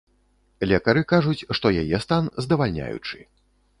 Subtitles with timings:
[0.69, 3.23] Лекары кажуць, што яе стан здавальняючы.